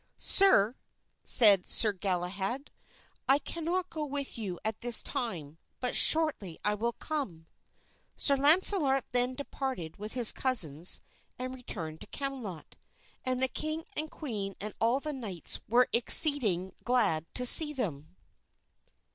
"Sir," 0.17 0.77
said 1.23 1.69
Sir 1.69 1.93
Galahad, 1.93 2.71
"I 3.29 3.37
cannot 3.37 3.91
go 3.91 4.03
with 4.03 4.35
you 4.35 4.59
at 4.65 4.81
this 4.81 5.03
time, 5.03 5.59
but 5.79 5.95
shortly 5.95 6.57
I 6.65 6.73
will 6.73 6.93
come." 6.93 7.45
Sir 8.15 8.35
Launcelot 8.35 9.05
then 9.11 9.35
departed 9.35 9.97
with 9.97 10.13
his 10.13 10.31
cousins 10.31 11.01
and 11.37 11.53
returned 11.53 12.01
to 12.01 12.07
Camelot, 12.07 12.77
and 13.23 13.43
the 13.43 13.47
king 13.47 13.85
and 13.95 14.09
queen 14.09 14.55
and 14.59 14.73
all 14.81 14.99
the 14.99 15.13
knights 15.13 15.61
were 15.69 15.87
exceeding 15.93 16.73
glad 16.83 17.27
to 17.35 17.45
see 17.45 17.71
them. 17.71 18.15